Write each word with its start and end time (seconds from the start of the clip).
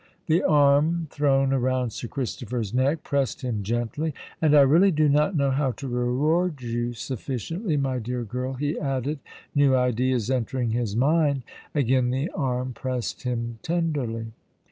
The 0.25 0.41
arm 0.41 1.05
thrown 1.11 1.53
around 1.53 1.91
Sir 1.91 2.07
Christopher's 2.07 2.73
neck 2.73 3.03
pressed 3.03 3.43
him 3.43 3.61
gently. 3.61 4.15
"And 4.41 4.55
I 4.55 4.61
really 4.61 4.89
do 4.89 5.07
not 5.07 5.35
know 5.35 5.51
how 5.51 5.73
to 5.73 5.87
reward 5.87 6.59
you 6.63 6.93
sufficiently, 6.93 7.77
my 7.77 7.99
dear 7.99 8.23
girl," 8.23 8.53
he 8.53 8.79
added, 8.79 9.19
new 9.53 9.75
ideas 9.75 10.31
entering 10.31 10.71
his 10.71 10.95
mind. 10.95 11.43
Again 11.75 12.09
the 12.09 12.31
arm 12.31 12.73
pressed 12.73 13.21
him 13.21 13.59
tenderly. 13.61 14.31